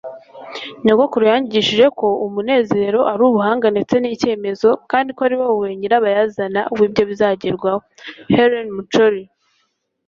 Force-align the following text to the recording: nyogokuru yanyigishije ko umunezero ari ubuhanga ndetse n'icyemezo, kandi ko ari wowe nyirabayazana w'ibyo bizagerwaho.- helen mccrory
nyogokuru 0.85 1.23
yanyigishije 1.31 1.85
ko 1.99 2.07
umunezero 2.25 2.99
ari 3.11 3.21
ubuhanga 3.29 3.67
ndetse 3.75 3.95
n'icyemezo, 3.99 4.69
kandi 4.91 5.09
ko 5.15 5.21
ari 5.27 5.35
wowe 5.41 5.67
nyirabayazana 5.79 6.61
w'ibyo 6.77 7.03
bizagerwaho.- 7.09 7.79
helen 8.35 8.67
mccrory 8.77 9.23